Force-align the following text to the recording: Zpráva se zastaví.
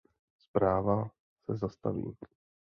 Zpráva 0.39 1.09
se 1.45 1.57
zastaví. 1.57 2.15